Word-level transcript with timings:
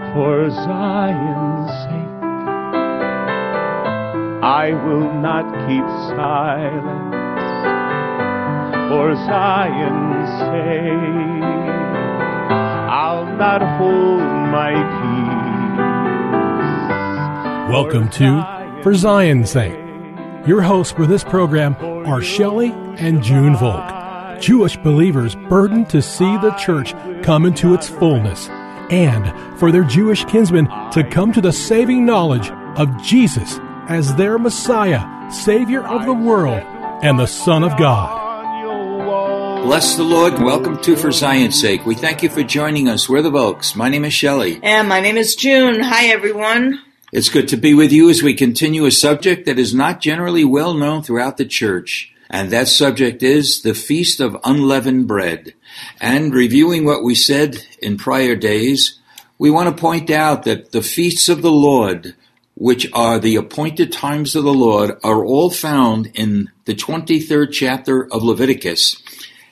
For 0.00 0.50
Zion's 0.50 1.70
sake, 1.84 2.22
I 4.42 4.72
will 4.84 5.12
not 5.12 5.44
keep 5.68 5.86
silent. 6.16 7.12
For 8.90 9.14
Zion's 9.14 10.28
sake, 10.40 11.44
I'll 12.90 13.26
not 13.36 13.62
hold 13.78 14.20
my 14.50 14.72
peace. 17.68 17.72
Welcome 17.72 18.08
to 18.10 18.80
For 18.82 18.94
Zion's 18.94 19.50
Sake. 19.50 19.78
Your 20.44 20.62
hosts 20.62 20.92
for 20.92 21.06
this 21.06 21.22
program 21.22 21.76
are 22.08 22.20
Shelley 22.20 22.72
and 22.96 23.22
June 23.22 23.54
Volk, 23.54 24.40
Jewish 24.40 24.76
believers 24.78 25.36
burdened 25.48 25.88
to 25.90 26.02
see 26.02 26.36
the 26.38 26.50
church 26.52 26.94
come 27.22 27.46
into 27.46 27.74
its 27.74 27.88
fullness 27.88 28.48
and 28.90 29.58
for 29.58 29.72
their 29.72 29.84
Jewish 29.84 30.24
kinsmen 30.24 30.66
to 30.92 31.06
come 31.10 31.32
to 31.32 31.40
the 31.40 31.52
saving 31.52 32.04
knowledge 32.04 32.50
of 32.76 33.02
Jesus 33.02 33.58
as 33.88 34.14
their 34.16 34.38
Messiah, 34.38 35.30
Savior 35.30 35.86
of 35.86 36.04
the 36.04 36.14
world, 36.14 36.62
and 37.02 37.18
the 37.18 37.26
Son 37.26 37.64
of 37.64 37.76
God. 37.78 38.20
Bless 39.62 39.96
the 39.96 40.02
Lord 40.02 40.34
welcome 40.34 40.80
to 40.82 40.96
For 40.96 41.12
Zion's 41.12 41.60
Sake. 41.60 41.84
We 41.84 41.94
thank 41.94 42.22
you 42.22 42.28
for 42.28 42.42
joining 42.42 42.88
us. 42.88 43.08
We're 43.08 43.22
the 43.22 43.30
Volks. 43.30 43.76
My 43.76 43.88
name 43.88 44.04
is 44.04 44.14
Shelley. 44.14 44.58
And 44.62 44.88
my 44.88 45.00
name 45.00 45.16
is 45.16 45.34
June. 45.34 45.80
Hi, 45.80 46.06
everyone. 46.06 46.80
It's 47.12 47.28
good 47.28 47.48
to 47.48 47.56
be 47.56 47.74
with 47.74 47.92
you 47.92 48.08
as 48.08 48.22
we 48.22 48.34
continue 48.34 48.86
a 48.86 48.90
subject 48.90 49.46
that 49.46 49.58
is 49.58 49.74
not 49.74 50.00
generally 50.00 50.44
well 50.44 50.74
known 50.74 51.02
throughout 51.02 51.36
the 51.36 51.44
church. 51.44 52.12
And 52.30 52.50
that 52.50 52.68
subject 52.68 53.24
is 53.24 53.62
the 53.62 53.74
Feast 53.74 54.20
of 54.20 54.36
Unleavened 54.44 55.08
Bread. 55.08 55.52
And 56.00 56.32
reviewing 56.32 56.84
what 56.84 57.02
we 57.02 57.16
said 57.16 57.66
in 57.82 57.98
prior 57.98 58.36
days, 58.36 59.00
we 59.36 59.50
want 59.50 59.74
to 59.74 59.80
point 59.80 60.10
out 60.10 60.44
that 60.44 60.70
the 60.70 60.80
feasts 60.80 61.28
of 61.28 61.42
the 61.42 61.50
Lord, 61.50 62.14
which 62.54 62.86
are 62.92 63.18
the 63.18 63.34
appointed 63.34 63.90
times 63.90 64.36
of 64.36 64.44
the 64.44 64.54
Lord, 64.54 64.92
are 65.02 65.24
all 65.24 65.50
found 65.50 66.12
in 66.14 66.50
the 66.66 66.74
23rd 66.74 67.50
chapter 67.50 68.06
of 68.12 68.22
Leviticus. 68.22 69.02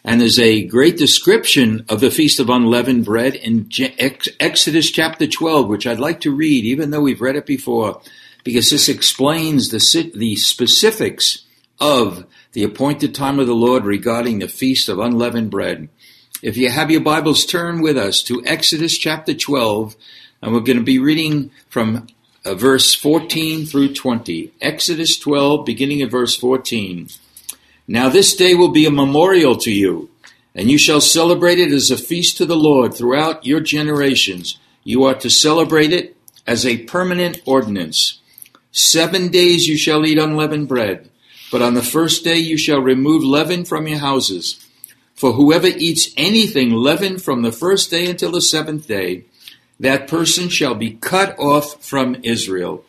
And 0.04 0.20
there's 0.20 0.38
a 0.38 0.62
great 0.62 0.96
description 0.96 1.84
of 1.88 1.98
the 1.98 2.12
Feast 2.12 2.38
of 2.38 2.48
Unleavened 2.48 3.04
Bread 3.04 3.34
in 3.34 3.68
Exodus 3.98 4.90
chapter 4.92 5.26
12, 5.26 5.68
which 5.68 5.86
I'd 5.86 5.98
like 5.98 6.20
to 6.20 6.34
read, 6.34 6.64
even 6.64 6.92
though 6.92 7.00
we've 7.00 7.20
read 7.20 7.34
it 7.34 7.44
before, 7.44 8.00
because 8.44 8.70
this 8.70 8.88
explains 8.88 9.70
the, 9.70 10.12
the 10.14 10.36
specifics 10.36 11.44
of 11.80 12.24
the 12.52 12.64
appointed 12.64 13.14
time 13.14 13.38
of 13.38 13.46
the 13.46 13.54
Lord 13.54 13.84
regarding 13.84 14.38
the 14.38 14.48
Feast 14.48 14.88
of 14.88 14.98
Unleavened 14.98 15.50
Bread. 15.50 15.88
If 16.42 16.56
you 16.56 16.70
have 16.70 16.91
your 16.91 17.00
Bibles, 17.00 17.44
turn 17.44 17.82
with 17.82 17.98
us 17.98 18.22
to 18.24 18.42
Exodus 18.44 18.96
chapter 18.96 19.34
12, 19.34 19.96
and 20.41 20.52
we're 20.52 20.60
going 20.60 20.78
to 20.78 20.84
be 20.84 20.98
reading 20.98 21.50
from 21.69 22.06
uh, 22.44 22.54
verse 22.54 22.94
14 22.94 23.66
through 23.66 23.92
20. 23.92 24.52
Exodus 24.60 25.19
12, 25.19 25.66
beginning 25.66 26.00
at 26.00 26.10
verse 26.10 26.36
14. 26.36 27.08
Now 27.86 28.09
this 28.09 28.34
day 28.34 28.54
will 28.54 28.70
be 28.70 28.86
a 28.86 28.91
memorial 28.91 29.56
to 29.56 29.70
you, 29.70 30.10
and 30.54 30.70
you 30.70 30.78
shall 30.78 31.00
celebrate 31.00 31.59
it 31.59 31.72
as 31.72 31.91
a 31.91 31.97
feast 31.97 32.36
to 32.38 32.47
the 32.47 32.56
Lord 32.56 32.94
throughout 32.94 33.44
your 33.44 33.60
generations. 33.60 34.59
You 34.84 35.04
are 35.04 35.15
to 35.15 35.28
celebrate 35.28 35.92
it 35.92 36.16
as 36.47 36.65
a 36.65 36.84
permanent 36.84 37.42
ordinance. 37.44 38.20
Seven 38.72 39.28
days 39.28 39.66
you 39.66 39.76
shall 39.76 40.06
eat 40.06 40.19
unleavened 40.19 40.69
bread, 40.69 41.10
but 41.50 41.62
on 41.62 41.75
the 41.75 41.82
first 41.82 42.25
day 42.25 42.36
you 42.36 42.56
shall 42.56 42.81
remove 42.81 43.22
leaven 43.22 43.64
from 43.64 43.86
your 43.86 43.98
houses. 43.98 44.64
For 45.14 45.32
whoever 45.32 45.66
eats 45.66 46.10
anything 46.16 46.70
leavened 46.70 47.22
from 47.22 47.42
the 47.42 47.53
first 47.53 47.91
day 47.91 48.09
until 48.09 48.32
the 48.32 48.41
seventh 48.41 48.86
day, 48.86 49.25
that 49.81 50.09
person 50.09 50.48
shall 50.48 50.75
be 50.75 50.92
cut 50.92 51.38
off 51.38 51.84
from 51.84 52.16
Israel. 52.22 52.84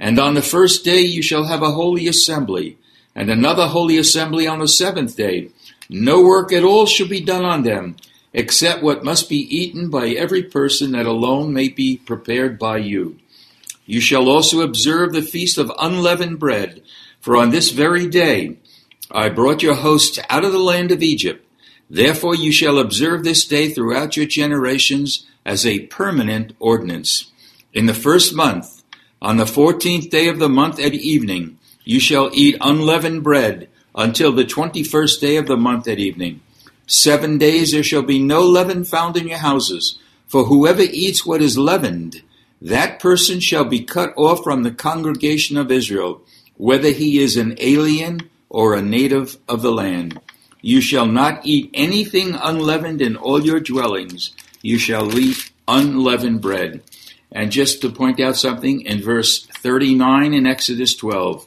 And 0.00 0.18
on 0.18 0.34
the 0.34 0.42
first 0.42 0.84
day 0.84 1.00
you 1.00 1.22
shall 1.22 1.44
have 1.44 1.62
a 1.62 1.72
holy 1.72 2.06
assembly, 2.06 2.78
and 3.14 3.30
another 3.30 3.66
holy 3.66 3.98
assembly 3.98 4.46
on 4.46 4.60
the 4.60 4.68
seventh 4.68 5.16
day. 5.16 5.50
No 5.90 6.22
work 6.22 6.52
at 6.52 6.64
all 6.64 6.86
shall 6.86 7.08
be 7.08 7.20
done 7.20 7.44
on 7.44 7.62
them, 7.62 7.96
except 8.32 8.82
what 8.82 9.04
must 9.04 9.28
be 9.28 9.36
eaten 9.36 9.90
by 9.90 10.10
every 10.10 10.42
person 10.42 10.92
that 10.92 11.06
alone 11.06 11.52
may 11.52 11.68
be 11.68 11.96
prepared 11.96 12.58
by 12.58 12.76
you. 12.78 13.18
You 13.86 14.00
shall 14.00 14.28
also 14.28 14.60
observe 14.60 15.12
the 15.12 15.22
feast 15.22 15.56
of 15.56 15.72
unleavened 15.78 16.38
bread, 16.38 16.82
for 17.28 17.36
on 17.36 17.50
this 17.50 17.72
very 17.72 18.06
day 18.08 18.56
I 19.10 19.28
brought 19.28 19.62
your 19.62 19.74
hosts 19.74 20.18
out 20.30 20.46
of 20.46 20.52
the 20.52 20.58
land 20.58 20.90
of 20.90 21.02
Egypt 21.02 21.46
Therefore 21.90 22.34
you 22.34 22.50
shall 22.50 22.78
observe 22.78 23.22
this 23.22 23.44
day 23.44 23.68
throughout 23.68 24.16
your 24.16 24.24
generations 24.24 25.26
as 25.44 25.66
a 25.66 25.80
permanent 25.88 26.56
ordinance. 26.58 27.30
In 27.74 27.84
the 27.84 27.92
first 27.92 28.34
month, 28.34 28.82
on 29.20 29.36
the 29.36 29.44
fourteenth 29.44 30.08
day 30.08 30.28
of 30.28 30.38
the 30.38 30.48
month 30.48 30.80
at 30.80 30.94
evening, 30.94 31.58
you 31.84 32.00
shall 32.00 32.30
eat 32.32 32.56
unleavened 32.62 33.24
bread 33.24 33.68
until 33.94 34.32
the 34.32 34.46
twenty-first 34.46 35.20
day 35.20 35.36
of 35.36 35.48
the 35.48 35.56
month 35.58 35.86
at 35.86 35.98
evening. 35.98 36.40
Seven 36.86 37.36
days 37.36 37.72
there 37.72 37.82
shall 37.82 38.00
be 38.00 38.18
no 38.18 38.40
leaven 38.40 38.84
found 38.84 39.18
in 39.18 39.28
your 39.28 39.44
houses, 39.50 39.98
for 40.26 40.44
whoever 40.44 40.80
eats 40.80 41.26
what 41.26 41.42
is 41.42 41.58
leavened, 41.58 42.22
that 42.62 42.98
person 42.98 43.38
shall 43.38 43.66
be 43.66 43.80
cut 43.80 44.14
off 44.16 44.42
from 44.42 44.62
the 44.62 44.70
congregation 44.70 45.58
of 45.58 45.70
Israel, 45.70 46.22
whether 46.58 46.90
he 46.90 47.20
is 47.20 47.36
an 47.36 47.54
alien 47.58 48.28
or 48.50 48.74
a 48.74 48.82
native 48.82 49.38
of 49.48 49.62
the 49.62 49.72
land. 49.72 50.20
You 50.60 50.80
shall 50.80 51.06
not 51.06 51.46
eat 51.46 51.70
anything 51.72 52.34
unleavened 52.34 53.00
in 53.00 53.16
all 53.16 53.40
your 53.40 53.60
dwellings. 53.60 54.32
You 54.60 54.78
shall 54.78 55.18
eat 55.18 55.50
unleavened 55.66 56.42
bread. 56.42 56.82
And 57.30 57.52
just 57.52 57.80
to 57.82 57.90
point 57.90 58.20
out 58.20 58.36
something, 58.36 58.80
in 58.80 59.00
verse 59.00 59.46
39 59.46 60.34
in 60.34 60.46
Exodus 60.46 60.94
12, 60.96 61.46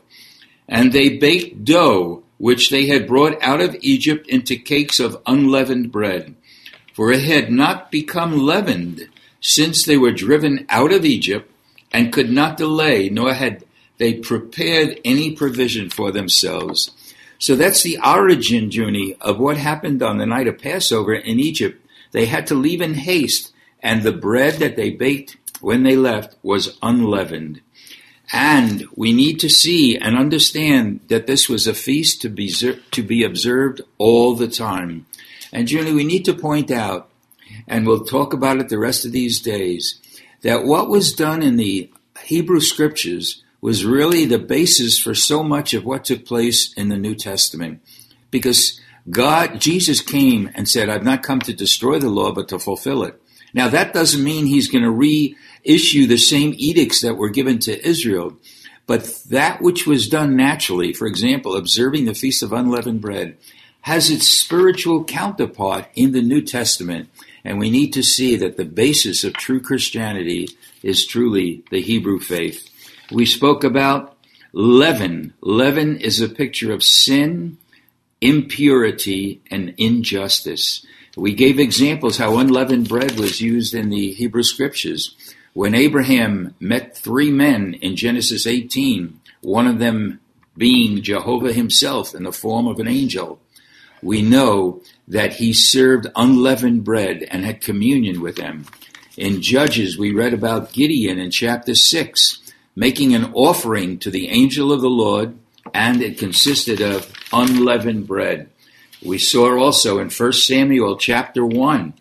and 0.68 0.94
they 0.94 1.18
baked 1.18 1.66
dough 1.66 2.24
which 2.38 2.70
they 2.70 2.88
had 2.88 3.08
brought 3.08 3.40
out 3.44 3.62
of 3.62 3.76
Egypt 3.82 4.28
into 4.28 4.56
cakes 4.56 5.00
of 5.00 5.22
unleavened 5.28 5.92
bread. 5.92 6.34
For 6.94 7.12
it 7.12 7.22
had 7.22 7.52
not 7.52 7.92
become 7.92 8.46
leavened 8.46 9.10
since 9.42 9.86
they 9.86 9.98
were 9.98 10.12
driven 10.12 10.66
out 10.70 10.92
of 10.92 11.06
Egypt 11.06 11.52
and 11.92 12.14
could 12.14 12.32
not 12.32 12.58
delay, 12.58 13.10
nor 13.10 13.34
had 13.34 13.64
they 14.02 14.16
prepared 14.16 15.00
any 15.06 15.36
provision 15.36 15.88
for 15.90 16.12
themselves. 16.12 16.90
So 17.38 17.56
that's 17.56 17.84
the 17.84 18.00
origin, 18.04 18.72
Junie, 18.72 19.16
of 19.22 19.40
what 19.40 19.58
happened 19.58 20.02
on 20.02 20.18
the 20.18 20.26
night 20.26 20.48
of 20.48 20.58
Passover 20.58 21.14
in 21.14 21.40
Egypt. 21.40 21.86
They 22.12 22.26
had 22.26 22.48
to 22.48 22.56
leave 22.56 22.82
in 22.82 22.96
haste, 22.96 23.54
and 23.80 24.02
the 24.02 24.12
bread 24.12 24.56
that 24.56 24.76
they 24.76 24.90
baked 24.90 25.38
when 25.60 25.84
they 25.84 25.96
left 25.96 26.36
was 26.42 26.80
unleavened. 26.82 27.62
And 28.34 28.86
we 28.96 29.14
need 29.14 29.40
to 29.42 29.50
see 29.50 29.98
and 29.98 30.18
understand 30.18 31.02
that 31.10 31.28
this 31.28 31.48
was 31.48 31.68
a 31.68 31.74
feast 31.74 32.22
to 32.22 32.30
be, 32.30 32.50
to 32.50 33.04
be 33.04 33.24
observed 33.24 33.82
all 34.00 34.36
the 34.36 34.48
time. 34.48 35.06
And 35.54 35.70
Junie, 35.70 35.94
we 35.94 36.04
need 36.04 36.26
to 36.26 36.34
point 36.34 36.72
out, 36.72 37.10
and 37.68 37.86
we'll 37.86 38.06
talk 38.06 38.34
about 38.34 38.58
it 38.58 38.70
the 38.70 38.80
rest 38.80 39.06
of 39.06 39.12
these 39.12 39.40
days, 39.40 40.00
that 40.42 40.64
what 40.64 40.90
was 40.90 41.14
done 41.14 41.44
in 41.44 41.58
the 41.58 41.92
Hebrew 42.24 42.62
scriptures 42.62 43.44
was 43.62 43.86
really 43.86 44.26
the 44.26 44.40
basis 44.40 45.00
for 45.00 45.14
so 45.14 45.44
much 45.44 45.74
of 45.74 45.86
what 45.86 46.04
took 46.04 46.26
place 46.26 46.74
in 46.74 46.90
the 46.90 46.98
New 46.98 47.16
Testament. 47.16 47.82
Because 48.32 48.82
God, 49.10 49.60
Jesus 49.60 50.02
came 50.02 50.50
and 50.56 50.68
said, 50.68 50.90
I've 50.90 51.04
not 51.04 51.24
come 51.24 51.40
to 51.42 51.54
destroy 51.54 52.00
the 52.00 52.10
law, 52.10 52.32
but 52.32 52.50
to 52.50 52.60
fulfill 52.60 53.04
it. 53.04 53.22
Now, 53.54 53.68
that 53.70 53.94
doesn't 53.94 54.24
mean 54.24 54.46
he's 54.46 54.70
going 54.70 54.84
to 54.84 54.92
reissue 54.92 56.08
the 56.08 56.18
same 56.18 56.54
edicts 56.58 57.02
that 57.02 57.18
were 57.18 57.30
given 57.30 57.60
to 57.60 57.88
Israel, 57.88 58.38
but 58.88 59.22
that 59.30 59.62
which 59.62 59.86
was 59.86 60.08
done 60.08 60.36
naturally, 60.36 60.94
for 60.94 61.06
example, 61.06 61.56
observing 61.56 62.06
the 62.06 62.14
Feast 62.14 62.44
of 62.44 62.54
Unleavened 62.54 63.02
Bread, 63.02 63.38
has 63.82 64.10
its 64.10 64.28
spiritual 64.28 65.04
counterpart 65.04 65.88
in 65.96 66.12
the 66.12 66.22
New 66.22 66.42
Testament. 66.42 67.10
And 67.44 67.60
we 67.60 67.70
need 67.70 67.92
to 67.94 68.04
see 68.04 68.36
that 68.38 68.56
the 68.56 68.66
basis 68.66 69.24
of 69.24 69.34
true 69.34 69.60
Christianity 69.60 70.50
is 70.84 71.06
truly 71.06 71.64
the 71.72 71.82
Hebrew 71.82 72.20
faith. 72.20 72.71
We 73.12 73.26
spoke 73.26 73.66
about 73.66 74.16
leaven. 74.54 75.34
Leaven 75.42 75.98
is 75.98 76.22
a 76.22 76.30
picture 76.30 76.72
of 76.72 76.82
sin, 76.82 77.58
impurity, 78.22 79.42
and 79.52 79.74
injustice. 79.78 80.86
We 81.18 81.34
gave 81.34 81.60
examples 81.60 82.18
how 82.18 82.38
unleavened 82.38 82.88
bread 82.88 83.20
was 83.20 83.42
used 83.42 83.74
in 83.74 83.90
the 83.90 84.14
Hebrew 84.14 84.44
scriptures. 84.44 85.16
When 85.54 85.76
Abraham 85.76 86.56
met 86.62 86.98
three 86.98 87.32
men 87.32 87.74
in 87.76 87.98
Genesis 87.98 88.48
18, 88.48 89.20
one 89.42 89.68
of 89.68 89.80
them 89.80 90.22
being 90.56 91.02
Jehovah 91.02 91.52
himself 91.52 92.16
in 92.16 92.24
the 92.24 92.32
form 92.32 92.66
of 92.68 92.80
an 92.80 92.88
angel, 92.88 93.42
we 94.02 94.22
know 94.22 94.82
that 95.10 95.34
he 95.34 95.52
served 95.52 96.08
unleavened 96.16 96.86
bread 96.86 97.24
and 97.30 97.44
had 97.44 97.60
communion 97.60 98.22
with 98.22 98.38
them. 98.38 98.66
In 99.18 99.42
Judges, 99.42 99.98
we 99.98 100.14
read 100.14 100.34
about 100.34 100.72
Gideon 100.72 101.20
in 101.20 101.30
chapter 101.32 101.76
6, 101.76 102.41
making 102.76 103.14
an 103.14 103.32
offering 103.34 103.98
to 104.00 104.12
the 104.12 104.30
angel 104.30 104.72
of 104.72 104.82
the 104.82 104.90
Lord, 104.90 105.38
and 105.74 106.02
it 106.02 106.18
consisted 106.18 106.82
of 106.82 107.12
unleavened 107.32 108.08
bread. 108.08 108.50
We 109.04 109.18
saw 109.18 109.58
also 109.58 110.00
in 110.00 110.10
1 110.10 110.34
Samuel 110.34 110.98
chapter 110.98 111.46
1 111.46 111.94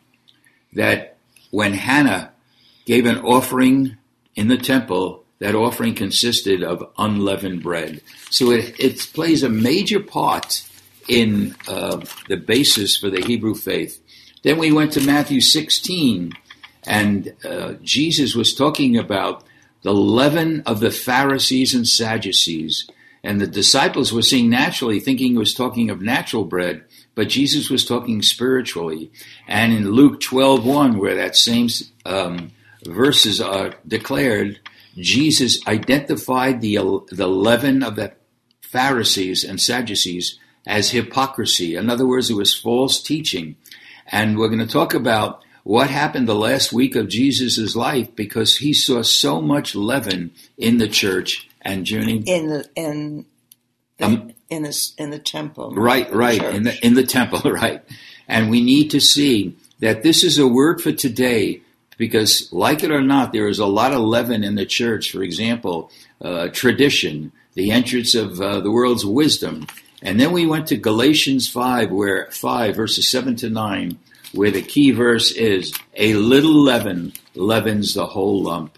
that 0.75 1.17
when 1.50 1.75
Hannah 1.75 2.32
gave 2.84 3.06
an 3.06 3.19
offering 3.19 3.96
in 4.34 4.49
the 4.49 4.58
temple, 4.58 5.25
that 5.38 5.55
offering 5.55 5.94
consisted 5.94 6.62
of 6.62 6.88
unleavened 6.99 7.62
bread. 7.62 8.02
So 8.31 8.50
it, 8.50 8.78
it 8.78 8.99
plays 9.14 9.43
a 9.43 9.49
major 9.49 10.00
part 10.00 10.69
in 11.08 11.56
uh, 11.66 12.00
the 12.28 12.37
basis 12.37 12.96
for 12.96 13.11
the 13.11 13.23
Hebrew 13.23 13.55
faith. 13.55 14.00
Then 14.43 14.58
we 14.58 14.70
went 14.70 14.93
to 14.93 15.00
Matthew 15.00 15.40
16, 15.40 16.32
and 16.87 17.34
uh, 17.44 17.75
Jesus 17.82 18.34
was 18.34 18.55
talking 18.55 18.96
about 18.96 19.44
the 19.82 19.94
leaven 19.94 20.62
of 20.67 20.81
the 20.81 20.91
Pharisees 20.91 21.75
and 21.75 21.87
Sadducees. 21.87 22.88
And 23.23 23.41
the 23.41 23.47
disciples 23.47 24.12
were 24.12 24.23
seeing 24.23 24.49
naturally, 24.49 24.99
thinking 24.99 25.32
he 25.32 25.38
was 25.38 25.55
talking 25.55 25.91
of 25.91 26.00
natural 26.00 26.44
bread, 26.44 26.85
but 27.15 27.29
Jesus 27.29 27.69
was 27.69 27.85
talking 27.85 28.23
spiritually. 28.23 29.11
And 29.47 29.73
in 29.73 29.91
Luke 29.91 30.21
12:1, 30.21 30.97
where 30.97 31.15
that 31.17 31.37
same 31.37 31.69
um, 32.06 32.53
verses 32.87 33.41
are 33.41 33.75
declared, 33.87 34.61
Jesus 34.97 35.59
identified 35.67 36.61
the 36.61 36.76
the 37.11 37.29
leaven 37.29 37.83
of 37.83 37.97
the 37.97 38.12
Pharisees 38.62 39.44
and 39.44 39.61
Sadducees 39.61 40.38
as 40.67 40.91
hypocrisy. 40.91 41.75
In 41.75 41.91
other 41.91 42.06
words, 42.06 42.31
it 42.31 42.35
was 42.35 42.55
false 42.56 43.03
teaching. 43.03 43.56
And 44.06 44.38
we're 44.38 44.49
going 44.49 44.61
to 44.61 44.67
talk 44.67 44.94
about 44.94 45.43
what 45.62 45.91
happened 45.91 46.27
the 46.27 46.35
last 46.35 46.73
week 46.73 46.97
of 46.97 47.09
Jesus' 47.09 47.77
life 47.77 48.15
because 48.15 48.59
he 48.59 48.73
saw 48.73 49.03
so 49.03 49.41
much 49.41 49.75
leaven 49.75 50.33
in 50.57 50.79
the 50.79 50.89
church 50.89 51.49
and 51.62 51.89
Junie 51.89 52.23
in 52.27 52.49
the 52.49 52.69
in 52.75 53.27
the, 53.99 54.05
um, 54.05 54.33
in 54.49 54.62
the 54.62 54.93
in 54.99 55.11
the 55.11 55.19
temple. 55.19 55.75
Right, 55.75 56.12
right, 56.12 56.43
in 56.43 56.65
the 56.65 56.87
in 56.87 56.95
the 56.95 57.05
temple, 57.05 57.41
right. 57.51 57.83
And 58.29 58.51
we 58.51 58.62
need 58.62 58.91
to 58.93 59.01
see 59.01 59.57
that 59.81 60.03
this 60.03 60.23
is 60.23 60.39
a 60.39 60.47
word 60.47 60.81
for 60.81 60.93
today 60.93 61.62
because, 61.99 62.51
like 62.53 62.83
it 62.83 62.91
or 62.91 63.03
not, 63.03 63.33
there 63.33 63.49
is 63.49 63.59
a 63.59 63.67
lot 63.67 63.93
of 63.93 64.01
leaven 64.01 64.45
in 64.45 64.55
the 64.55 64.65
church. 64.65 65.11
For 65.11 65.23
example, 65.23 65.91
uh, 66.21 66.49
tradition, 66.49 67.33
the 67.55 67.73
entrance 67.73 68.15
of 68.15 68.41
uh, 68.41 68.61
the 68.61 68.71
world's 68.71 69.05
wisdom, 69.05 69.67
and 70.03 70.19
then 70.19 70.33
we 70.33 70.47
went 70.47 70.69
to 70.69 70.77
Galatians 70.77 71.49
5, 71.49 71.91
where 71.91 72.31
5 72.31 72.75
verses 72.75 73.09
7 73.11 73.37
to 73.37 73.51
9, 73.51 73.99
where 74.32 74.50
the 74.50 74.62
key 74.62 74.91
verse 74.91 75.32
is, 75.32 75.73
a 75.94 76.15
little 76.15 76.62
leaven 76.62 77.12
leavens 77.35 77.94
the 77.94 78.06
whole 78.06 78.43
lump. 78.43 78.77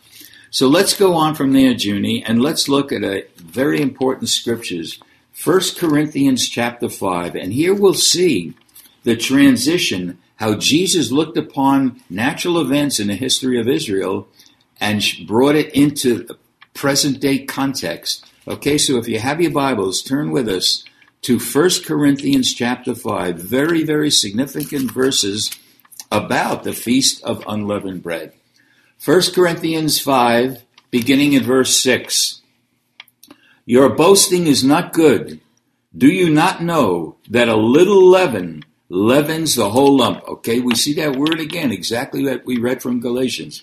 So 0.50 0.69
let's 0.69 0.94
go 0.94 1.14
on 1.14 1.34
from 1.34 1.52
there, 1.52 1.72
Junie, 1.72 2.22
and 2.25 2.43
let's 2.43 2.69
look 2.69 2.93
at 2.93 3.02
a 3.02 3.26
very 3.37 3.81
important 3.81 4.28
scriptures. 4.28 4.99
1 5.43 5.60
Corinthians 5.78 6.49
chapter 6.49 6.88
5, 6.88 7.34
and 7.34 7.52
here 7.52 7.75
we'll 7.75 7.94
see 7.94 8.54
the 9.02 9.16
transition, 9.16 10.19
how 10.37 10.54
Jesus 10.54 11.10
looked 11.10 11.37
upon 11.37 12.00
natural 12.10 12.60
events 12.60 13.00
in 13.00 13.08
the 13.08 13.14
history 13.14 13.58
of 13.58 13.69
Israel 13.69 14.28
and 14.81 15.02
brought 15.26 15.55
it 15.55 15.75
into 15.75 16.26
present 16.75 17.20
day 17.20 17.38
context. 17.44 18.26
Okay, 18.46 18.76
so 18.76 18.96
if 18.98 19.08
you 19.08 19.19
have 19.19 19.40
your 19.40 19.50
Bibles, 19.50 20.02
turn 20.02 20.31
with 20.31 20.48
us 20.48 20.84
to 21.22 21.38
1 21.38 21.70
Corinthians 21.86 22.52
chapter 22.52 22.96
5, 22.96 23.36
very, 23.36 23.84
very 23.84 24.10
significant 24.10 24.90
verses 24.90 25.56
about 26.10 26.64
the 26.64 26.72
Feast 26.72 27.22
of 27.22 27.44
Unleavened 27.46 28.02
Bread. 28.02 28.32
1 29.04 29.22
Corinthians 29.32 30.00
5, 30.00 30.64
beginning 30.90 31.32
in 31.32 31.44
verse 31.44 31.78
6. 31.80 32.42
Your 33.64 33.88
boasting 33.90 34.48
is 34.48 34.64
not 34.64 34.92
good. 34.92 35.40
Do 35.96 36.08
you 36.08 36.28
not 36.28 36.60
know 36.60 37.19
that 37.30 37.48
a 37.48 37.56
little 37.56 38.04
leaven 38.04 38.64
leavens 38.88 39.54
the 39.54 39.70
whole 39.70 39.96
lump? 39.96 40.24
Okay, 40.26 40.58
we 40.58 40.74
see 40.74 40.94
that 40.94 41.16
word 41.16 41.38
again, 41.38 41.70
exactly 41.70 42.24
what 42.24 42.44
we 42.44 42.58
read 42.58 42.82
from 42.82 42.98
Galatians. 42.98 43.62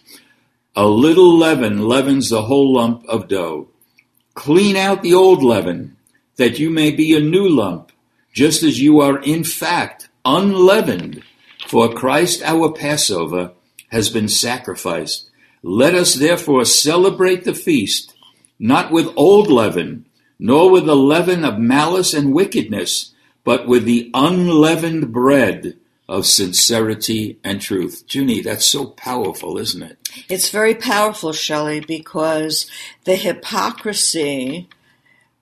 A 0.78 0.86
little 0.86 1.38
leaven 1.38 1.86
leavens 1.86 2.30
the 2.30 2.44
whole 2.44 2.74
lump 2.74 3.04
of 3.10 3.28
dough. 3.28 3.68
Clean 4.34 4.78
out 4.78 5.04
the 5.04 5.14
old 5.14 5.44
leaven 5.44 5.98
that 6.40 6.58
you 6.58 6.70
may 6.70 6.90
be 6.90 7.14
a 7.14 7.20
new 7.20 7.48
lump, 7.48 7.92
just 8.34 8.64
as 8.64 8.82
you 8.82 9.02
are 9.02 9.22
in 9.22 9.44
fact 9.44 10.08
unleavened. 10.24 11.22
For 11.68 11.94
Christ 11.94 12.42
our 12.44 12.72
Passover 12.72 13.52
has 13.90 14.10
been 14.10 14.30
sacrificed. 14.30 15.30
Let 15.62 15.94
us 15.94 16.14
therefore 16.14 16.64
celebrate 16.64 17.44
the 17.44 17.54
feast, 17.54 18.14
not 18.58 18.90
with 18.90 19.14
old 19.18 19.52
leaven, 19.52 20.06
nor 20.40 20.72
with 20.72 20.86
the 20.86 20.96
leaven 20.96 21.44
of 21.44 21.60
malice 21.60 22.14
and 22.14 22.34
wickedness, 22.34 23.14
but 23.44 23.68
with 23.68 23.84
the 23.84 24.10
unleavened 24.14 25.12
bread 25.12 25.76
of 26.08 26.26
sincerity 26.26 27.38
and 27.44 27.60
truth. 27.60 28.06
Junie, 28.08 28.42
that's 28.42 28.66
so 28.66 28.86
powerful, 28.86 29.58
isn't 29.58 29.84
it? 29.84 29.98
It's 30.30 30.50
very 30.50 30.74
powerful, 30.74 31.34
Shelley, 31.34 31.82
because 31.82 32.66
the 33.04 33.18
hypocrisy 33.18 34.70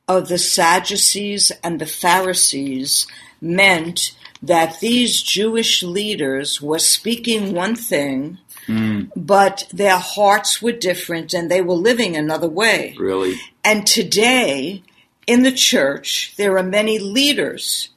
of 0.07 0.29
the 0.29 0.37
Sadducees 0.37 1.51
and 1.63 1.79
the 1.79 1.85
Pharisees 1.85 3.07
meant 3.41 4.15
that 4.41 4.79
these 4.79 5.21
Jewish 5.21 5.83
leaders 5.83 6.61
were 6.61 6.79
speaking 6.79 7.53
one 7.53 7.75
thing, 7.75 8.37
mm. 8.67 9.11
but 9.15 9.67
their 9.71 9.97
hearts 9.97 10.61
were 10.61 10.71
different 10.71 11.33
and 11.33 11.49
they 11.49 11.61
were 11.61 11.73
living 11.73 12.15
another 12.15 12.47
way. 12.47 12.95
Really? 12.97 13.35
And 13.63 13.85
today, 13.85 14.83
in 15.25 15.43
the 15.43 15.51
church, 15.51 16.33
there 16.37 16.57
are 16.57 16.63
many 16.63 16.99
leaders 16.99 17.89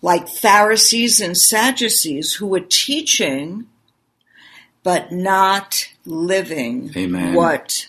like 0.00 0.28
Pharisees 0.28 1.20
and 1.20 1.36
Sadducees 1.36 2.34
who 2.34 2.54
are 2.54 2.60
teaching 2.60 3.66
but 4.82 5.12
not 5.12 5.88
living 6.04 6.90
Amen. 6.96 7.34
what 7.34 7.88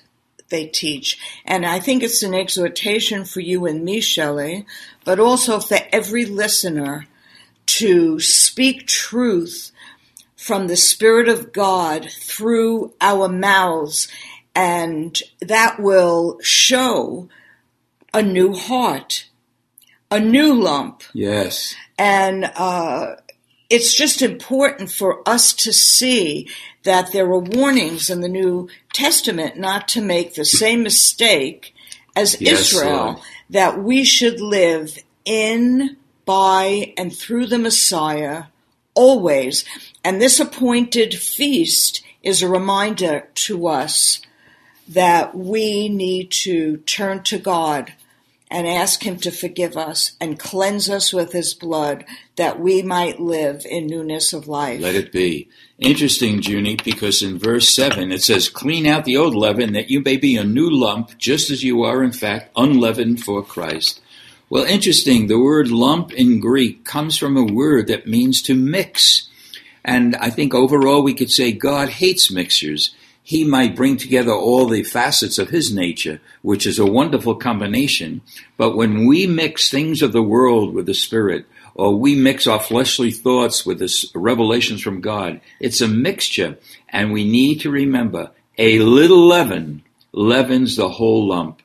they 0.53 0.67
teach. 0.67 1.19
And 1.43 1.65
I 1.65 1.81
think 1.81 2.01
it's 2.01 2.23
an 2.23 2.33
exhortation 2.33 3.25
for 3.25 3.41
you 3.41 3.65
and 3.65 3.83
me, 3.83 3.99
Shelley, 3.99 4.65
but 5.03 5.19
also 5.19 5.59
for 5.59 5.79
every 5.91 6.23
listener 6.23 7.07
to 7.65 8.19
speak 8.21 8.87
truth 8.87 9.71
from 10.37 10.67
the 10.67 10.77
Spirit 10.77 11.27
of 11.27 11.51
God 11.51 12.09
through 12.09 12.93
our 13.01 13.27
mouths, 13.27 14.07
and 14.53 15.19
that 15.41 15.79
will 15.79 16.37
show 16.41 17.29
a 18.13 18.21
new 18.21 18.53
heart, 18.53 19.27
a 20.11 20.19
new 20.19 20.53
lump. 20.53 21.01
Yes. 21.13 21.73
And 21.97 22.51
uh, 22.55 23.15
it's 23.69 23.95
just 23.95 24.21
important 24.21 24.91
for 24.91 25.27
us 25.27 25.53
to 25.53 25.73
see 25.73 26.47
that 26.83 27.11
there 27.11 27.25
were 27.25 27.39
warnings 27.39 28.09
in 28.09 28.21
the 28.21 28.29
New 28.29 28.69
Testament 28.93 29.57
not 29.57 29.87
to 29.89 30.01
make 30.01 30.35
the 30.35 30.45
same 30.45 30.83
mistake 30.83 31.73
as 32.15 32.39
yes, 32.39 32.73
Israel, 32.73 32.95
Lord. 32.95 33.17
that 33.49 33.81
we 33.81 34.03
should 34.03 34.39
live 34.39 34.97
in, 35.25 35.97
by, 36.25 36.93
and 36.97 37.15
through 37.15 37.47
the 37.47 37.57
Messiah 37.57 38.45
always. 38.93 39.65
And 40.03 40.21
this 40.21 40.39
appointed 40.39 41.15
feast 41.15 42.03
is 42.21 42.41
a 42.41 42.49
reminder 42.49 43.29
to 43.35 43.67
us 43.67 44.21
that 44.87 45.35
we 45.35 45.89
need 45.89 46.29
to 46.29 46.77
turn 46.77 47.23
to 47.23 47.37
God 47.39 47.93
and 48.53 48.67
ask 48.67 49.01
Him 49.01 49.17
to 49.17 49.31
forgive 49.31 49.75
us 49.75 50.11
and 50.21 50.37
cleanse 50.37 50.87
us 50.87 51.11
with 51.11 51.31
His 51.31 51.55
blood 51.55 52.05
that 52.35 52.59
we 52.59 52.83
might 52.83 53.19
live 53.19 53.65
in 53.65 53.87
newness 53.87 54.31
of 54.31 54.47
life. 54.47 54.79
Let 54.79 54.93
it 54.93 55.11
be. 55.11 55.49
Interesting, 55.79 56.39
Junie, 56.39 56.77
because 56.83 57.23
in 57.23 57.39
verse 57.39 57.75
7 57.75 58.11
it 58.11 58.21
says, 58.21 58.49
Clean 58.49 58.85
out 58.85 59.05
the 59.05 59.17
old 59.17 59.33
leaven 59.33 59.73
that 59.73 59.89
you 59.89 60.01
may 60.01 60.17
be 60.17 60.37
a 60.37 60.43
new 60.43 60.69
lump, 60.69 61.17
just 61.17 61.49
as 61.49 61.63
you 61.63 61.81
are, 61.81 62.03
in 62.03 62.11
fact, 62.11 62.51
unleavened 62.55 63.23
for 63.23 63.43
Christ. 63.43 64.01
Well, 64.51 64.65
interesting, 64.65 65.25
the 65.25 65.39
word 65.39 65.69
lump 65.69 66.13
in 66.13 66.39
Greek 66.39 66.85
comes 66.85 67.17
from 67.17 67.35
a 67.35 67.43
word 67.43 67.87
that 67.87 68.05
means 68.05 68.39
to 68.43 68.53
mix. 68.53 69.27
And 69.83 70.15
I 70.17 70.29
think 70.29 70.53
overall 70.53 71.01
we 71.01 71.15
could 71.15 71.31
say 71.31 71.51
God 71.53 71.89
hates 71.89 72.29
mixtures 72.29 72.93
he 73.23 73.45
might 73.45 73.75
bring 73.75 73.95
together 73.95 74.33
all 74.33 74.67
the 74.67 74.83
facets 74.83 75.39
of 75.39 75.49
his 75.49 75.73
nature, 75.73 76.19
which 76.41 76.67
is 76.67 76.77
a 76.77 76.85
wonderful 76.85 77.35
combination. 77.35 78.21
But 78.57 78.75
when 78.75 79.07
we 79.07 79.25
mix 79.25 79.69
things 79.69 80.01
of 80.01 80.11
the 80.11 80.21
world 80.21 80.73
with 80.73 80.85
the 80.85 80.93
Spirit, 80.93 81.45
or 81.73 81.95
we 81.95 82.15
mix 82.15 82.45
our 82.45 82.59
fleshly 82.59 83.11
thoughts 83.11 83.65
with 83.65 83.79
the 83.79 84.09
revelations 84.13 84.81
from 84.81 85.01
God, 85.01 85.39
it's 85.59 85.81
a 85.81 85.87
mixture. 85.87 86.57
And 86.89 87.11
we 87.11 87.23
need 87.23 87.61
to 87.61 87.71
remember 87.71 88.31
A 88.57 88.77
little 88.79 89.25
leaven 89.25 89.83
leavens 90.11 90.75
the 90.75 90.89
whole 90.89 91.27
lump. 91.27 91.61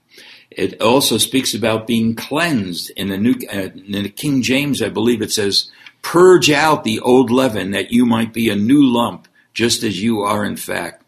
It 0.50 0.80
also 0.80 1.18
speaks 1.18 1.52
about 1.52 1.86
being 1.86 2.14
cleansed. 2.14 2.90
In 2.96 3.08
the 3.08 3.18
New 3.18 3.34
uh, 3.52 3.68
in 3.76 4.02
the 4.04 4.08
King 4.08 4.42
James, 4.42 4.80
I 4.80 4.88
believe 4.88 5.20
it 5.20 5.30
says, 5.30 5.70
"Purge 6.00 6.50
out 6.50 6.84
the 6.84 7.00
old 7.00 7.30
leaven, 7.30 7.72
that 7.72 7.92
you 7.92 8.06
might 8.06 8.32
be 8.32 8.48
a 8.48 8.56
new 8.56 8.82
lump, 8.82 9.28
just 9.52 9.82
as 9.82 10.02
you 10.02 10.22
are 10.22 10.44
in 10.44 10.56
fact." 10.56 11.04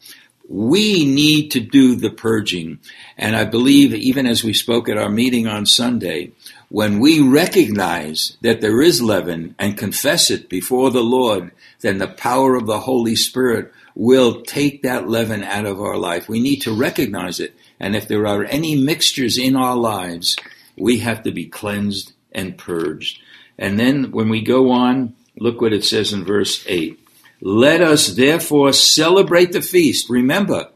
We 0.52 1.04
need 1.04 1.52
to 1.52 1.60
do 1.60 1.94
the 1.94 2.10
purging, 2.10 2.80
and 3.16 3.36
I 3.36 3.44
believe 3.44 3.94
even 3.94 4.26
as 4.26 4.42
we 4.42 4.52
spoke 4.52 4.88
at 4.88 4.98
our 4.98 5.08
meeting 5.08 5.46
on 5.46 5.64
Sunday, 5.64 6.32
when 6.70 6.98
we 6.98 7.20
recognize 7.20 8.36
that 8.40 8.60
there 8.60 8.82
is 8.82 9.00
leaven 9.00 9.54
and 9.60 9.78
confess 9.78 10.28
it 10.28 10.48
before 10.48 10.90
the 10.90 11.04
Lord, 11.04 11.52
then 11.82 11.98
the 11.98 12.08
power 12.08 12.56
of 12.56 12.66
the 12.66 12.80
Holy 12.80 13.14
Spirit 13.14 13.72
will 13.94 14.42
take 14.42 14.82
that 14.82 15.08
leaven 15.08 15.44
out 15.44 15.66
of 15.66 15.80
our 15.80 15.96
life. 15.96 16.28
We 16.28 16.40
need 16.40 16.62
to 16.62 16.74
recognize 16.74 17.38
it. 17.38 17.54
And 17.78 17.94
if 17.94 18.08
there 18.08 18.26
are 18.26 18.44
any 18.44 18.74
mixtures 18.74 19.38
in 19.38 19.54
our 19.54 19.76
lives, 19.76 20.36
we 20.76 20.98
have 20.98 21.22
to 21.22 21.30
be 21.30 21.46
cleansed 21.46 22.12
and 22.32 22.58
purged. 22.58 23.20
And 23.56 23.78
then 23.78 24.10
when 24.10 24.28
we 24.28 24.42
go 24.42 24.72
on, 24.72 25.14
look 25.38 25.60
what 25.60 25.72
it 25.72 25.84
says 25.84 26.12
in 26.12 26.24
verse 26.24 26.64
8. 26.66 26.98
Let 27.40 27.80
us 27.80 28.08
therefore 28.08 28.72
celebrate 28.72 29.52
the 29.52 29.62
feast. 29.62 30.10
Remember, 30.10 30.68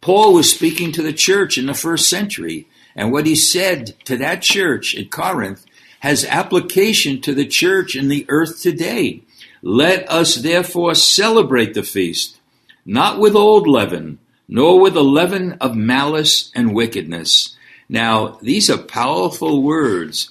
Paul 0.00 0.34
was 0.34 0.52
speaking 0.52 0.92
to 0.92 1.02
the 1.02 1.12
church 1.12 1.58
in 1.58 1.66
the 1.66 1.74
first 1.74 2.08
century, 2.08 2.66
and 2.94 3.10
what 3.10 3.26
he 3.26 3.34
said 3.34 3.94
to 4.04 4.16
that 4.18 4.40
church 4.40 4.94
at 4.94 5.10
Corinth 5.10 5.64
has 6.00 6.24
application 6.24 7.20
to 7.20 7.34
the 7.34 7.46
church 7.46 7.94
in 7.96 8.08
the 8.08 8.24
earth 8.28 8.62
today. 8.62 9.22
Let 9.62 10.10
us 10.10 10.36
therefore 10.36 10.94
celebrate 10.94 11.74
the 11.74 11.82
feast, 11.82 12.40
not 12.86 13.18
with 13.18 13.34
old 13.34 13.68
leaven, 13.68 14.18
nor 14.48 14.80
with 14.80 14.94
the 14.94 15.04
leaven 15.04 15.58
of 15.60 15.76
malice 15.76 16.50
and 16.54 16.74
wickedness. 16.74 17.56
Now, 17.88 18.38
these 18.40 18.70
are 18.70 18.78
powerful 18.78 19.62
words. 19.62 20.30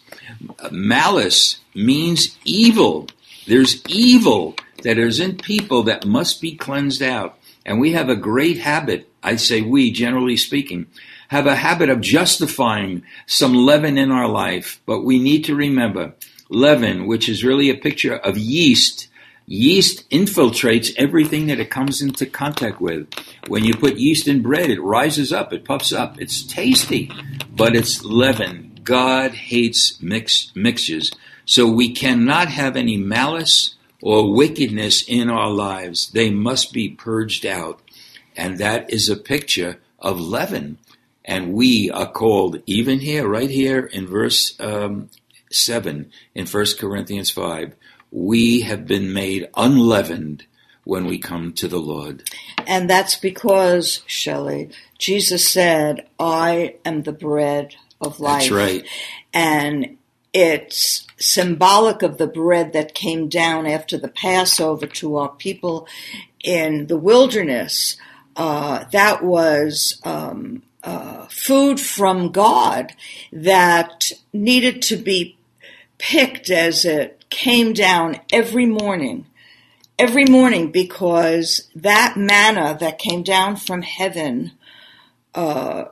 Malice 0.71 1.59
means 1.75 2.37
evil. 2.43 3.07
There's 3.45 3.85
evil 3.87 4.55
that 4.83 4.97
is 4.97 5.19
in 5.19 5.37
people 5.37 5.83
that 5.83 6.05
must 6.05 6.41
be 6.41 6.55
cleansed 6.55 7.01
out. 7.01 7.37
And 7.65 7.79
we 7.79 7.93
have 7.93 8.09
a 8.09 8.15
great 8.15 8.59
habit, 8.59 9.09
I 9.21 9.35
say 9.35 9.61
we, 9.61 9.91
generally 9.91 10.37
speaking, 10.37 10.87
have 11.29 11.45
a 11.45 11.55
habit 11.55 11.89
of 11.89 12.01
justifying 12.01 13.03
some 13.27 13.53
leaven 13.53 13.97
in 13.97 14.11
our 14.11 14.27
life. 14.27 14.81
But 14.85 15.01
we 15.01 15.19
need 15.19 15.45
to 15.45 15.55
remember 15.55 16.15
leaven, 16.49 17.05
which 17.05 17.29
is 17.29 17.43
really 17.43 17.69
a 17.69 17.75
picture 17.75 18.15
of 18.15 18.37
yeast, 18.37 19.09
Yeast 19.51 20.07
infiltrates 20.11 20.93
everything 20.95 21.47
that 21.47 21.59
it 21.59 21.71
comes 21.71 22.03
into 22.03 22.27
contact 22.27 22.79
with. 22.79 23.07
When 23.47 23.65
you 23.65 23.73
put 23.73 23.97
yeast 23.97 24.27
in 24.27 24.43
bread, 24.43 24.69
it 24.69 24.79
rises 24.79 25.33
up, 25.33 25.51
it 25.51 25.65
puffs 25.65 25.91
up. 25.91 26.21
It's 26.21 26.43
tasty, 26.43 27.11
but 27.55 27.75
it's 27.75 28.05
leaven. 28.05 28.79
God 28.83 29.31
hates 29.31 29.99
mix, 30.03 30.51
mixtures. 30.53 31.11
So 31.45 31.65
we 31.65 31.91
cannot 31.91 32.49
have 32.49 32.77
any 32.77 32.95
malice 32.95 33.73
or 34.01 34.33
wickedness 34.33 35.03
in 35.07 35.29
our 35.29 35.49
lives. 35.49 36.09
They 36.11 36.29
must 36.29 36.73
be 36.73 36.89
purged 36.89 37.45
out. 37.45 37.81
And 38.35 38.57
that 38.57 38.91
is 38.91 39.09
a 39.09 39.15
picture 39.15 39.79
of 39.99 40.19
leaven. 40.19 40.77
And 41.25 41.53
we 41.53 41.91
are 41.91 42.09
called, 42.09 42.61
even 42.65 42.99
here, 42.99 43.27
right 43.27 43.49
here 43.49 43.85
in 43.85 44.07
verse 44.07 44.59
um, 44.59 45.09
7 45.51 46.11
in 46.33 46.47
1 46.47 46.65
Corinthians 46.79 47.29
5, 47.31 47.75
we 48.11 48.61
have 48.61 48.87
been 48.87 49.13
made 49.13 49.49
unleavened 49.55 50.45
when 50.83 51.05
we 51.05 51.19
come 51.19 51.53
to 51.53 51.67
the 51.67 51.79
Lord. 51.79 52.23
And 52.65 52.89
that's 52.89 53.15
because, 53.15 54.01
Shelley, 54.07 54.69
Jesus 54.97 55.47
said, 55.47 56.07
I 56.19 56.75
am 56.83 57.03
the 57.03 57.11
bread 57.11 57.75
of 58.01 58.19
life. 58.19 58.49
That's 58.49 58.51
right. 58.51 58.87
And 59.33 59.98
it's 60.33 61.07
symbolic 61.17 62.01
of 62.01 62.17
the 62.17 62.27
bread 62.27 62.73
that 62.73 62.93
came 62.93 63.27
down 63.27 63.65
after 63.65 63.97
the 63.97 64.07
Passover 64.07 64.87
to 64.87 65.17
our 65.17 65.29
people 65.29 65.87
in 66.43 66.87
the 66.87 66.97
wilderness. 66.97 67.97
Uh, 68.35 68.85
that 68.91 69.23
was 69.23 69.99
um, 70.03 70.63
uh, 70.83 71.25
food 71.27 71.79
from 71.79 72.31
God 72.31 72.93
that 73.31 74.11
needed 74.31 74.81
to 74.83 74.95
be 74.95 75.37
picked 75.97 76.49
as 76.49 76.85
it 76.85 77.25
came 77.29 77.73
down 77.73 78.19
every 78.31 78.65
morning, 78.65 79.25
every 79.97 80.25
morning, 80.25 80.71
because 80.71 81.69
that 81.75 82.15
manna 82.15 82.77
that 82.79 82.97
came 82.97 83.23
down 83.23 83.55
from 83.55 83.81
heaven, 83.81 84.51
uh, 85.35 85.85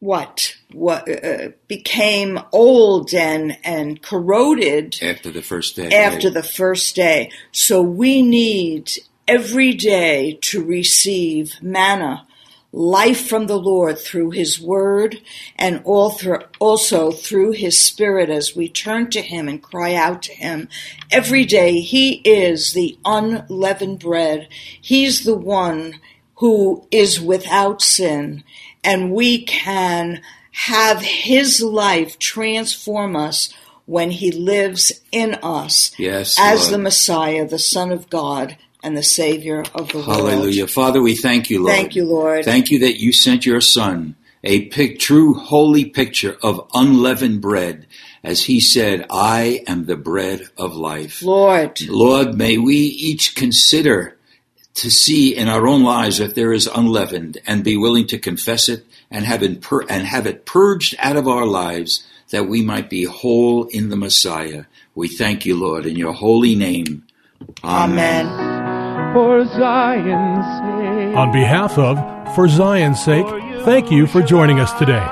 what 0.00 0.54
what 0.72 1.08
uh, 1.08 1.48
became 1.66 2.38
old 2.52 3.12
and 3.12 3.58
and 3.64 4.00
corroded 4.02 4.98
after 5.02 5.30
the 5.30 5.42
first 5.42 5.76
day. 5.76 5.88
After 5.88 6.28
right? 6.28 6.34
the 6.34 6.42
first 6.42 6.94
day, 6.94 7.30
so 7.52 7.82
we 7.82 8.22
need 8.22 8.90
every 9.26 9.74
day 9.74 10.38
to 10.40 10.64
receive 10.64 11.54
manna 11.60 12.26
life 12.72 13.28
from 13.28 13.46
the 13.46 13.58
Lord 13.58 13.98
through 13.98 14.30
His 14.30 14.60
Word 14.60 15.20
and 15.56 15.80
all 15.84 16.10
through, 16.10 16.40
also 16.58 17.10
through 17.10 17.52
His 17.52 17.82
Spirit 17.82 18.28
as 18.28 18.54
we 18.54 18.68
turn 18.68 19.10
to 19.10 19.22
Him 19.22 19.48
and 19.48 19.62
cry 19.62 19.94
out 19.94 20.22
to 20.24 20.32
Him. 20.32 20.68
Every 21.10 21.44
day, 21.44 21.80
He 21.80 22.16
is 22.24 22.72
the 22.72 22.98
unleavened 23.04 24.00
bread. 24.00 24.48
He's 24.80 25.24
the 25.24 25.36
one 25.36 26.00
who 26.36 26.86
is 26.90 27.20
without 27.20 27.82
sin, 27.82 28.44
and 28.88 29.10
we 29.12 29.44
can 29.44 30.22
have 30.50 31.02
His 31.02 31.60
life 31.60 32.18
transform 32.18 33.16
us 33.16 33.52
when 33.84 34.10
He 34.10 34.32
lives 34.32 35.02
in 35.12 35.34
us 35.42 35.92
yes, 35.98 36.38
as 36.40 36.62
Lord. 36.62 36.72
the 36.72 36.78
Messiah, 36.78 37.46
the 37.46 37.58
Son 37.58 37.92
of 37.92 38.08
God 38.08 38.56
and 38.82 38.96
the 38.96 39.02
Savior 39.02 39.62
of 39.74 39.90
the 39.90 39.98
world. 39.98 40.08
Hallelujah. 40.08 40.66
Father, 40.66 41.02
we 41.02 41.14
thank 41.14 41.50
you, 41.50 41.62
Lord. 41.64 41.74
Thank 41.74 41.96
you, 41.96 42.06
Lord. 42.06 42.44
Thank 42.46 42.70
you 42.70 42.78
that 42.80 42.98
you 42.98 43.12
sent 43.12 43.44
your 43.44 43.60
Son, 43.60 44.16
a 44.42 44.66
pic- 44.66 44.98
true 44.98 45.34
holy 45.34 45.84
picture 45.84 46.38
of 46.42 46.66
unleavened 46.72 47.42
bread. 47.42 47.86
As 48.24 48.44
he 48.44 48.58
said, 48.58 49.06
I 49.10 49.62
am 49.66 49.84
the 49.84 49.96
bread 49.96 50.48
of 50.56 50.74
life. 50.74 51.22
Lord. 51.22 51.80
Lord, 51.82 52.36
may 52.36 52.58
we 52.58 52.76
each 52.76 53.36
consider 53.36 54.17
to 54.74 54.90
see 54.90 55.34
in 55.34 55.48
our 55.48 55.66
own 55.66 55.82
lives 55.82 56.18
that 56.18 56.34
there 56.34 56.52
is 56.52 56.66
unleavened 56.66 57.38
and 57.46 57.64
be 57.64 57.76
willing 57.76 58.06
to 58.08 58.18
confess 58.18 58.68
it 58.68 58.84
and 59.10 59.24
have 59.24 59.42
it, 59.42 59.60
pur- 59.60 59.86
and 59.88 60.06
have 60.06 60.26
it 60.26 60.46
purged 60.46 60.94
out 60.98 61.16
of 61.16 61.26
our 61.26 61.46
lives 61.46 62.06
that 62.30 62.46
we 62.46 62.62
might 62.62 62.90
be 62.90 63.04
whole 63.04 63.64
in 63.64 63.88
the 63.88 63.96
Messiah. 63.96 64.64
We 64.94 65.08
thank 65.08 65.46
you, 65.46 65.56
Lord, 65.56 65.86
in 65.86 65.96
your 65.96 66.12
holy 66.12 66.54
name. 66.54 67.04
Amen. 67.64 68.26
Amen 68.26 68.58
for 69.12 69.44
Zion's 69.46 70.44
sake. 70.58 71.16
On 71.16 71.32
behalf 71.32 71.78
of 71.78 72.34
For 72.34 72.48
Zion's 72.48 73.02
Sake, 73.02 73.26
thank 73.64 73.90
you 73.90 74.06
for 74.06 74.22
joining 74.22 74.60
us 74.60 74.72
today. 74.78 75.04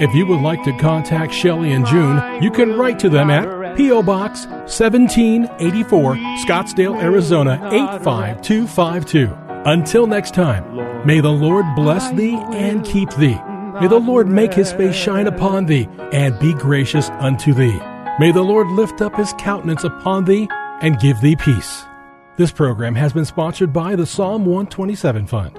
If 0.00 0.14
you 0.14 0.26
would 0.26 0.40
like 0.40 0.64
to 0.64 0.76
contact 0.78 1.32
Shelley 1.32 1.72
and 1.72 1.86
June, 1.86 2.42
you 2.42 2.50
can 2.50 2.76
write 2.76 2.98
to 3.00 3.08
them 3.08 3.30
at 3.30 3.46
P.O. 3.76 4.02
Box 4.02 4.46
1784, 4.46 6.14
Scottsdale, 6.44 7.00
Arizona 7.02 7.58
85252. 7.72 9.34
Until 9.64 10.06
next 10.06 10.34
time, 10.34 11.06
may 11.06 11.20
the 11.20 11.30
Lord 11.30 11.64
bless 11.74 12.10
thee 12.12 12.34
and 12.52 12.84
keep 12.84 13.10
thee. 13.14 13.38
May 13.80 13.88
the 13.88 13.98
Lord 13.98 14.28
make 14.28 14.52
his 14.52 14.72
face 14.72 14.94
shine 14.94 15.26
upon 15.26 15.66
thee 15.66 15.88
and 16.12 16.38
be 16.38 16.52
gracious 16.54 17.08
unto 17.10 17.54
thee. 17.54 17.78
May 18.18 18.32
the 18.32 18.42
Lord 18.42 18.66
lift 18.68 19.00
up 19.00 19.16
his 19.16 19.32
countenance 19.38 19.84
upon 19.84 20.24
thee 20.26 20.48
and 20.82 21.00
give 21.00 21.20
thee 21.20 21.36
peace. 21.36 21.84
This 22.36 22.52
program 22.52 22.94
has 22.94 23.12
been 23.12 23.24
sponsored 23.24 23.72
by 23.72 23.96
the 23.96 24.06
Psalm 24.06 24.44
127 24.44 25.26
Fund. 25.26 25.58